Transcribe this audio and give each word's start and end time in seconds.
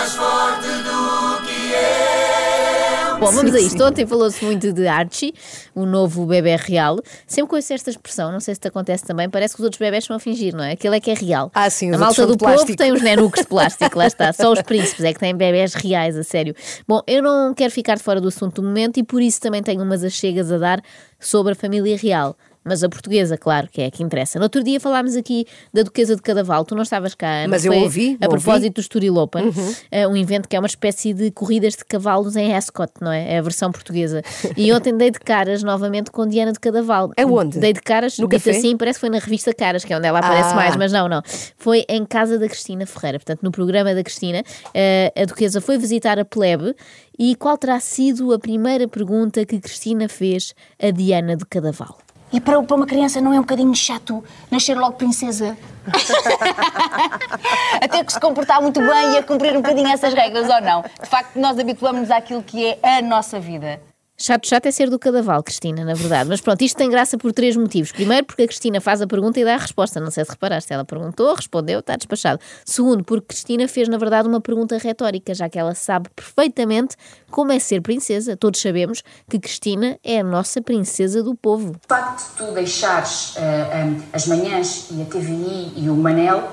mais 0.00 0.14
forte 0.14 0.66
do 0.66 1.46
que 1.46 1.72
eu. 1.74 3.18
Bom, 3.18 3.30
vamos 3.32 3.52
sim, 3.52 3.58
a 3.58 3.60
isto. 3.60 3.76
Sim. 3.76 3.82
Ontem 3.82 4.06
falou-se 4.06 4.42
muito 4.42 4.72
de 4.72 4.88
Archie, 4.88 5.34
o 5.74 5.84
novo 5.84 6.24
bebê 6.24 6.56
real. 6.56 6.98
Sempre 7.26 7.50
conheço 7.50 7.74
esta 7.74 7.90
expressão, 7.90 8.32
não 8.32 8.40
sei 8.40 8.54
se 8.54 8.60
te 8.62 8.68
acontece 8.68 9.04
também, 9.04 9.28
parece 9.28 9.54
que 9.54 9.60
os 9.60 9.64
outros 9.64 9.78
bebés 9.78 10.04
estão 10.04 10.16
a 10.16 10.18
fingir, 10.18 10.56
não 10.56 10.64
é? 10.64 10.72
Aquele 10.72 10.96
é 10.96 11.00
que 11.00 11.10
é 11.10 11.14
real. 11.14 11.50
Ah, 11.54 11.68
sim, 11.68 11.90
os 11.90 11.96
A 11.96 11.98
malta 11.98 12.26
do 12.26 12.38
povo 12.38 12.74
tem 12.74 12.92
os 12.92 13.02
nenucos 13.02 13.42
de 13.42 13.46
plástico, 13.48 13.98
lá 13.98 14.06
está. 14.06 14.32
Só 14.32 14.50
os 14.50 14.62
príncipes 14.62 15.04
é 15.04 15.12
que 15.12 15.20
têm 15.20 15.36
bebés 15.36 15.74
reais, 15.74 16.16
a 16.16 16.24
sério. 16.24 16.54
Bom, 16.88 17.02
eu 17.06 17.22
não 17.22 17.52
quero 17.52 17.70
ficar 17.70 17.98
fora 17.98 18.22
do 18.22 18.28
assunto 18.28 18.62
do 18.62 18.66
momento 18.66 18.98
e 18.98 19.02
por 19.02 19.20
isso 19.20 19.38
também 19.38 19.62
tenho 19.62 19.82
umas 19.82 20.02
achegas 20.02 20.50
a 20.50 20.56
dar 20.56 20.80
sobre 21.18 21.52
a 21.52 21.54
família 21.54 21.98
real. 21.98 22.34
Mas 22.62 22.84
a 22.84 22.88
portuguesa, 22.90 23.38
claro, 23.38 23.68
que 23.72 23.80
é 23.80 23.86
a 23.86 23.90
que 23.90 24.02
interessa. 24.02 24.38
No 24.38 24.44
outro 24.44 24.62
dia 24.62 24.78
falámos 24.78 25.16
aqui 25.16 25.46
da 25.72 25.82
Duquesa 25.82 26.14
de 26.14 26.20
Cadaval. 26.20 26.62
Tu 26.64 26.74
não 26.74 26.82
estavas 26.82 27.14
cá, 27.14 27.26
Ana. 27.26 27.48
Mas 27.48 27.64
eu 27.64 27.72
ouvi, 27.72 28.18
A 28.20 28.26
ouvi. 28.26 28.36
propósito 28.38 28.74
do 28.74 28.80
Estoril 28.82 29.16
Open, 29.16 29.50
eh, 29.90 30.06
um 30.06 30.14
evento 30.16 30.46
que 30.46 30.54
é 30.54 30.58
uma 30.58 30.66
espécie 30.66 31.14
de 31.14 31.30
corridas 31.30 31.74
de 31.74 31.84
cavalos 31.86 32.36
em 32.36 32.54
Ascot, 32.54 32.92
não 33.00 33.10
é? 33.10 33.34
É 33.34 33.38
a 33.38 33.42
versão 33.42 33.72
portuguesa. 33.72 34.22
E 34.58 34.70
ontem 34.72 34.94
dei 34.94 35.10
de 35.10 35.18
caras 35.18 35.62
novamente 35.62 36.10
com 36.10 36.26
Diana 36.26 36.52
de 36.52 36.60
Cadaval. 36.60 37.10
Aonde? 37.16 37.58
Dei 37.58 37.72
de 37.72 37.80
caras, 37.80 38.18
No 38.18 38.28
dito 38.28 38.38
café? 38.44 38.58
assim, 38.58 38.76
parece 38.76 38.98
que 38.98 39.00
foi 39.00 39.10
na 39.10 39.18
revista 39.18 39.54
Caras, 39.54 39.82
que 39.84 39.92
é 39.92 39.96
onde 39.96 40.06
ela 40.06 40.18
aparece 40.18 40.50
Ah. 40.52 40.54
mais, 40.54 40.76
mas 40.76 40.92
não, 40.92 41.08
não. 41.08 41.22
Foi 41.56 41.84
em 41.88 42.04
casa 42.04 42.38
da 42.38 42.46
Cristina 42.46 42.84
Ferreira, 42.84 43.18
portanto, 43.18 43.42
no 43.42 43.50
programa 43.50 43.94
da 43.94 44.02
Cristina, 44.04 44.42
eh, 44.74 45.12
a 45.16 45.24
Duquesa 45.24 45.60
foi 45.62 45.78
visitar 45.78 46.18
a 46.18 46.24
plebe 46.26 46.74
e 47.18 47.34
qual 47.36 47.56
terá 47.56 47.80
sido 47.80 48.32
a 48.34 48.38
primeira 48.38 48.86
pergunta 48.86 49.44
que 49.46 49.58
Cristina 49.60 50.08
fez 50.08 50.54
a 50.82 50.90
Diana 50.90 51.36
de 51.36 51.44
Cadaval? 51.46 51.98
E 52.32 52.40
para, 52.40 52.62
para 52.62 52.76
uma 52.76 52.86
criança 52.86 53.20
não 53.20 53.32
é 53.32 53.38
um 53.38 53.42
bocadinho 53.42 53.74
chato 53.74 54.22
nascer 54.50 54.76
logo 54.76 54.92
princesa? 54.92 55.56
a 57.80 57.88
ter 57.88 58.04
que 58.04 58.12
se 58.12 58.20
comportar 58.20 58.60
muito 58.62 58.80
bem 58.80 59.14
e 59.14 59.18
a 59.18 59.22
cumprir 59.22 59.52
um 59.56 59.62
bocadinho 59.62 59.88
essas 59.88 60.14
regras, 60.14 60.48
ou 60.48 60.60
não? 60.60 60.82
De 60.82 61.08
facto, 61.08 61.36
nós 61.36 61.58
habituamos-nos 61.58 62.10
àquilo 62.10 62.42
que 62.42 62.78
é 62.82 62.98
a 62.98 63.02
nossa 63.02 63.40
vida. 63.40 63.80
Chato, 64.22 64.46
chato 64.46 64.66
é 64.66 64.70
ser 64.70 64.90
do 64.90 64.98
cadaval, 64.98 65.42
Cristina, 65.42 65.82
na 65.82 65.94
verdade. 65.94 66.28
Mas 66.28 66.42
pronto, 66.42 66.60
isto 66.60 66.76
tem 66.76 66.90
graça 66.90 67.16
por 67.16 67.32
três 67.32 67.56
motivos. 67.56 67.90
Primeiro, 67.90 68.26
porque 68.26 68.42
a 68.42 68.46
Cristina 68.46 68.78
faz 68.78 69.00
a 69.00 69.06
pergunta 69.06 69.40
e 69.40 69.44
dá 69.46 69.54
a 69.54 69.56
resposta. 69.56 69.98
Não 69.98 70.10
sei 70.10 70.26
se 70.26 70.30
reparaste. 70.30 70.70
Ela 70.70 70.84
perguntou, 70.84 71.34
respondeu, 71.34 71.80
está 71.80 71.96
despachado. 71.96 72.38
Segundo, 72.62 73.02
porque 73.02 73.28
Cristina 73.28 73.66
fez, 73.66 73.88
na 73.88 73.96
verdade, 73.96 74.28
uma 74.28 74.38
pergunta 74.38 74.76
retórica, 74.76 75.32
já 75.32 75.48
que 75.48 75.58
ela 75.58 75.74
sabe 75.74 76.10
perfeitamente 76.14 76.96
como 77.30 77.50
é 77.50 77.58
ser 77.58 77.80
princesa. 77.80 78.36
Todos 78.36 78.60
sabemos 78.60 79.02
que 79.26 79.38
Cristina 79.38 79.98
é 80.04 80.20
a 80.20 80.24
nossa 80.24 80.60
princesa 80.60 81.22
do 81.22 81.34
povo. 81.34 81.70
O 81.70 81.88
facto 81.88 82.28
de 82.28 82.36
tu 82.36 82.52
deixares 82.52 83.38
ah, 83.38 83.40
ah, 83.40 84.06
as 84.12 84.26
manhãs 84.26 84.88
e 84.90 85.00
a 85.00 85.06
TVI 85.06 85.72
e 85.76 85.88
o 85.88 85.96
Manel 85.96 86.46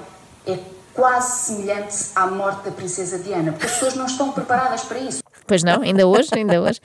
é 0.46 0.58
quase 0.94 1.54
semelhante 1.54 1.96
à 2.16 2.28
morte 2.28 2.64
da 2.64 2.72
princesa 2.72 3.20
Diana, 3.20 3.52
porque 3.52 3.66
as 3.66 3.74
pessoas 3.74 3.96
não 3.96 4.06
estão 4.06 4.32
preparadas 4.32 4.84
para 4.84 5.00
isso. 5.00 5.22
Pois 5.48 5.64
não, 5.64 5.82
ainda 5.82 6.06
hoje, 6.06 6.30
ainda 6.34 6.62
hoje. 6.62 6.80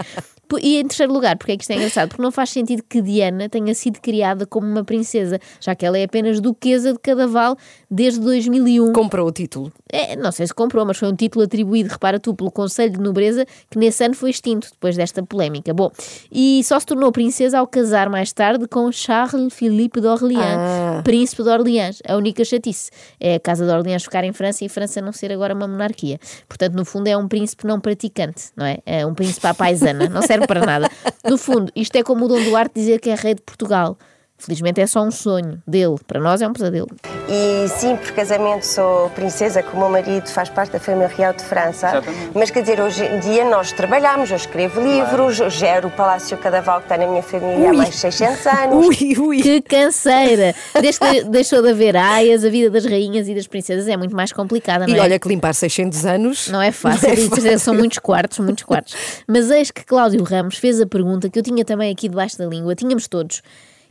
E 0.61 0.77
em 0.77 0.87
terceiro 0.87 1.11
lugar, 1.13 1.37
porque 1.39 1.53
é 1.53 1.57
que 1.57 1.63
isto 1.65 1.71
é 1.71 1.77
engraçado? 1.77 2.11
Porque 2.11 2.23
não 2.23 2.31
faz 2.31 2.51
sentido 2.51 2.83
que 2.87 3.01
Diana 3.01 3.49
tenha 3.49 3.75
sido 3.75 3.99
criada 4.01 4.45
como 4.45 4.67
uma 4.67 4.85
princesa, 4.85 5.41
já 5.59 5.75
que 5.75 5.87
ela 5.87 5.97
é 5.97 6.05
apenas 6.05 6.41
duquesa 6.41 6.93
de 6.93 6.99
Cadaval 6.99 7.57
desde 7.91 8.21
2001. 8.21 8.93
Comprou 8.93 9.27
o 9.27 9.33
título. 9.33 9.73
É, 9.91 10.15
não 10.15 10.31
sei 10.31 10.47
se 10.47 10.53
comprou, 10.53 10.85
mas 10.85 10.99
foi 10.99 11.09
um 11.09 11.17
título 11.17 11.45
atribuído, 11.47 11.89
repara 11.91 12.21
tu, 12.21 12.35
pelo 12.35 12.51
Conselho 12.51 12.93
de 12.93 13.01
Nobreza, 13.01 13.47
que 13.71 13.79
nesse 13.79 14.05
ano 14.05 14.15
foi 14.15 14.29
extinto, 14.29 14.69
depois 14.71 14.95
desta 14.95 15.23
polémica. 15.23 15.73
Bom, 15.73 15.91
e 16.31 16.63
só 16.65 16.79
se 16.79 16.85
tornou 16.85 17.11
princesa 17.13 17.59
ao 17.59 17.67
casar 17.67 18.11
mais 18.11 18.31
tarde 18.31 18.69
com 18.69 18.93
Charles 18.93 19.55
Philippe 19.55 20.03
d'Orléans, 20.03 20.43
Ah. 20.43 20.82
Príncipe 21.03 21.43
de 21.43 21.49
Orleans. 21.49 21.99
A 22.07 22.17
única 22.17 22.45
chatice 22.45 22.91
é 23.21 23.35
a 23.37 23.41
Casa 23.41 23.65
de 23.65 23.71
Orleans 23.73 24.05
ficar 24.05 24.25
em 24.25 24.33
França 24.33 24.65
e 24.65 24.69
França 24.69 25.01
não 25.01 25.13
ser 25.13 25.33
agora 25.33 25.55
uma 25.55 25.69
monarquia. 25.69 26.19
Portanto, 26.49 26.75
no 26.75 26.85
fundo, 26.85 27.09
é 27.09 27.17
um 27.17 27.29
príncipe 27.29 27.67
não 27.67 27.81
praticante, 27.81 28.51
não 28.57 28.67
é? 28.67 28.79
É 28.87 29.07
um 29.07 29.15
príncipe 29.15 29.47
à 29.47 29.55
paisana, 29.55 30.09
não 30.09 30.23
serve 30.23 30.47
para 30.47 30.65
nada. 30.65 30.91
No 31.25 31.37
fundo, 31.37 31.71
isto 31.75 31.97
é 31.97 32.03
como 32.03 32.25
o 32.25 32.29
Dom 32.29 32.43
Duarte 32.45 32.73
dizer 32.75 33.01
que 33.01 33.11
é 33.11 33.15
rei 33.15 33.35
de 33.35 33.43
Portugal. 33.43 33.99
Felizmente 34.45 34.81
é 34.81 34.87
só 34.87 35.03
um 35.03 35.11
sonho 35.11 35.63
dele, 35.67 35.97
para 36.07 36.21
nós 36.21 36.43
é 36.43 36.49
um 36.49 36.53
pesadelo. 36.53 36.89
E 37.29 37.69
sim, 37.69 37.95
por 37.97 38.11
casamento 38.13 38.65
sou 38.67 39.09
princesa, 39.11 39.63
que 39.63 39.75
o 39.75 39.79
meu 39.79 39.89
marido 39.89 40.29
faz 40.29 40.49
parte 40.49 40.73
da 40.73 40.81
família 40.81 41.07
real 41.09 41.33
de 41.33 41.45
França. 41.45 41.89
Exatamente. 41.89 42.31
Mas 42.35 42.51
quer 42.51 42.61
dizer, 42.63 42.81
hoje 42.81 43.05
em 43.05 43.21
dia 43.21 43.45
nós 43.49 43.71
trabalhamos, 43.73 44.31
eu 44.31 44.37
escrevo 44.37 44.81
livros, 44.81 45.39
eu 45.39 45.49
gero 45.49 45.89
o 45.89 45.91
Palácio 45.93 46.37
Cadaval 46.39 46.81
que 46.81 46.87
está 46.87 46.99
na 46.99 47.07
minha 47.07 47.23
família 47.23 47.69
há 47.69 47.71
Ui. 47.71 47.77
mais 47.77 47.91
de 47.91 47.97
600 47.97 48.47
anos. 48.47 48.87
Ui, 49.01 49.17
ui. 49.19 49.43
Que 49.43 49.63
canseira! 49.63 50.55
Desde 50.81 50.99
que 51.01 51.25
deixou 51.25 51.63
de 51.63 51.71
haver 51.71 51.97
aias, 51.97 52.45
a 52.45 52.49
vida 52.49 52.69
das 52.69 52.85
rainhas 52.85 53.29
e 53.29 53.35
das 53.35 53.47
princesas 53.47 53.87
é 53.87 53.97
muito 53.97 54.17
mais 54.17 54.33
complicada, 54.33 54.87
não 54.87 54.95
E 54.95 54.99
é? 54.99 55.03
olha 55.03 55.19
que 55.19 55.29
limpar 55.29 55.55
600 55.55 56.05
anos. 56.05 56.49
Não 56.49 56.61
é 56.61 56.73
fácil, 56.73 57.09
Não 57.09 57.15
é 57.15 57.19
e 57.19 57.29
certeza 57.29 57.59
são 57.59 57.75
muitos 57.75 57.99
quartos, 58.01 58.39
muitos 58.41 58.65
quartos. 58.65 58.95
Mas 59.29 59.51
eis 59.51 59.71
que 59.71 59.85
Cláudio 59.85 60.23
Ramos 60.25 60.57
fez 60.57 60.81
a 60.81 60.87
pergunta 60.87 61.31
que 61.31 61.39
eu 61.39 61.43
tinha 61.43 61.65
também 61.65 61.93
aqui 61.93 62.09
debaixo 62.09 62.37
da 62.39 62.47
língua, 62.47 62.75
tínhamos 62.75 63.07
todos. 63.07 63.41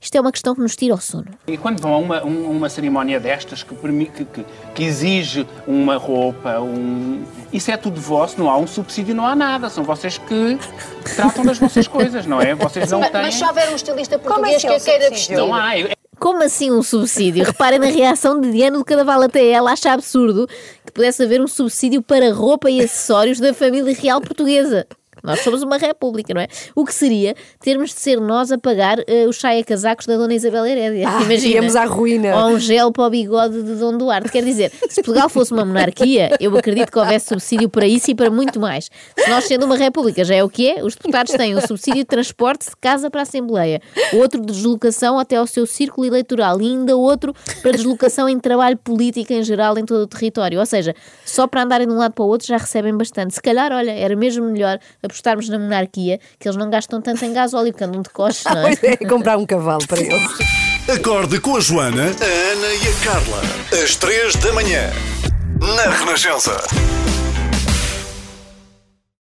Isto 0.02 0.16
é 0.18 0.22
uma 0.22 0.32
questão 0.32 0.56
que 0.56 0.62
nos 0.62 0.76
tira 0.76 0.96
o 0.96 0.98
sono. 1.00 1.28
E 1.48 1.56
quando 1.58 1.80
vão 1.80 1.94
a 1.94 1.98
uma, 2.00 2.24
um- 2.26 2.50
uma 2.50 2.70
cerimónia 2.70 3.20
destas 3.20 3.62
que, 3.62 3.76
que, 3.76 4.26
que- 4.26 4.46
que 4.74 4.84
exige 4.84 5.46
uma 5.68 5.96
roupa, 5.96 6.60
um... 6.60 7.24
isso 7.54 7.70
é 7.70 7.78
tudo 7.78 8.02
vosso, 8.02 8.40
não 8.40 8.50
há 8.50 8.58
um 8.58 8.66
subsídio, 8.66 9.14
não 9.14 9.28
há 9.28 9.36
nada. 9.36 9.70
São 9.70 9.84
vocês 9.84 10.18
que 10.18 10.58
tratam 11.16 11.46
das 11.46 11.60
vossas 11.60 11.88
coisas, 11.88 12.26
não 12.26 12.42
é? 12.42 12.56
Vocês 12.56 12.90
não 12.90 13.00
Mas, 13.00 13.12
têm. 13.12 13.22
mas 13.22 13.36
se 13.36 13.46
houver 13.46 13.70
um 13.72 13.76
estilista 13.76 14.18
Como 14.18 14.30
português 14.42 14.56
assim 14.58 14.68
que 14.68 14.74
um 14.74 14.76
a 14.76 14.80
queira 14.80 15.04
subsídio? 15.06 15.18
vestir. 15.18 15.38
Não 15.38 15.54
há. 15.54 15.78
Eu- 15.78 15.90
Como 16.20 16.44
assim 16.44 16.72
um 16.72 16.82
subsídio? 16.82 17.44
Reparem 17.46 17.78
na 17.80 17.86
reação 17.86 18.42
de 18.42 18.52
Diana 18.52 18.80
do 18.80 18.84
Cadaval 18.86 19.22
até 19.22 19.48
ela 19.50 19.72
acha 19.72 19.92
absurdo 19.92 20.48
que 20.84 20.92
pudesse 20.92 21.22
haver 21.24 21.40
um 21.42 21.48
subsídio 21.48 22.02
para 22.02 22.34
roupa 22.34 22.70
e 22.72 22.82
acessórios 22.82 23.40
da 23.40 23.54
família 23.54 23.94
real 23.96 24.20
portuguesa. 24.20 24.88
Nós 25.24 25.42
somos 25.42 25.62
uma 25.64 25.78
república, 25.78 26.34
não 26.34 26.42
é? 26.42 26.48
O 26.76 26.86
que 26.86 26.94
seria 26.94 27.36
termos 27.60 27.90
de 27.90 28.00
ser 28.00 28.20
nós 28.20 28.52
a 28.52 28.58
pagar 28.58 29.00
eh, 29.08 29.26
os 29.28 29.38
saia-casacos 29.40 30.06
da 30.06 30.18
Dona 30.18 30.34
Isabel 30.34 30.66
Herédia. 30.66 31.08
Ah, 31.08 31.22
Imagina. 31.24 31.56
íamos 31.56 31.76
à 31.76 31.86
ruína. 31.86 32.36
Ou 32.36 32.52
um 32.54 32.60
gel 32.60 32.92
para 32.92 33.06
o 33.06 33.10
bigode 33.10 33.62
de 33.62 33.76
Dom 33.76 33.98
Duarte. 33.98 34.30
Quer 34.30 34.44
dizer, 34.44 34.72
se 34.90 35.02
Portugal 35.02 35.30
fosse 35.30 35.52
uma 35.52 35.66
monarquia, 35.66 36.36
eu 36.40 36.56
acredito 36.58 36.92
que 36.92 37.00
houvesse 37.00 37.28
subsídio 37.28 37.70
para 37.70 37.86
isso 37.86 38.12
e 38.12 38.16
para 38.16 38.30
muito 38.30 38.60
mais. 38.60 38.90
Se 39.18 39.30
nós 39.30 39.46
sendo 39.46 39.66
uma 39.66 39.78
república 39.78 40.24
já 40.24 40.36
é 40.36 40.44
o 40.44 40.50
que 40.50 40.70
é, 40.70 40.84
os 40.84 40.96
deputados 40.96 41.34
têm 41.34 41.56
um 41.56 41.62
subsídio 41.62 42.00
de 42.00 42.06
transporte 42.06 42.70
de 42.70 42.76
casa 42.80 43.10
para 43.10 43.22
a 43.22 43.24
Assembleia, 43.24 43.82
outro 44.14 44.42
de 44.42 44.48
deslocação 44.48 45.20
até 45.20 45.36
ao 45.36 45.48
seu 45.48 45.66
círculo 45.66 46.06
eleitoral 46.08 46.62
e 46.62 46.66
ainda 46.66 46.96
outro 46.96 47.34
para 47.62 47.72
deslocação 47.72 48.28
em 48.28 48.40
trabalho 48.40 48.78
político 48.78 49.34
em 49.34 49.44
geral 49.44 49.78
em 49.78 49.86
todo 49.86 50.02
o 50.04 50.08
território. 50.08 50.60
Ou 50.60 50.66
seja, 50.66 50.96
só 51.26 51.48
para 51.48 51.64
andarem 51.64 51.88
de 51.88 51.94
um 51.94 51.98
lado 51.98 52.14
para 52.14 52.24
o 52.24 52.28
outro 52.28 52.48
já 52.48 52.58
recebem 52.58 52.96
bastante. 52.96 53.34
Se 53.34 53.42
calhar, 53.42 53.72
olha, 53.72 53.92
era 53.92 54.16
mesmo 54.16 54.46
melhor 54.46 54.80
apostarmos 55.12 55.50
na 55.50 55.60
monarquia, 55.60 56.20
que 56.40 56.48
eles 56.48 56.58
não 56.58 56.70
gastam 56.70 57.02
tanto 57.02 57.24
em 57.24 57.34
gasóleo, 57.34 57.72
porque 57.72 57.84
andam 57.84 58.02
de 58.02 58.10
costas, 58.10 58.54
não 58.54 58.68
é? 58.68 58.74
É, 58.82 58.98
comprar 58.98 59.38
um 59.38 59.46
cavalo 59.46 59.86
para 59.88 60.02
eles. 60.02 60.32
Acorde 60.90 61.40
com 61.40 61.56
a 61.56 61.60
Joana, 61.60 62.04
a 62.04 62.52
Ana 62.54 62.68
e 62.74 62.88
a 62.88 63.06
Carla. 63.06 63.42
Às 63.84 63.96
três 63.96 64.36
da 64.38 64.52
manhã. 64.54 64.90
Na 65.60 65.90
Renascença. 65.92 66.58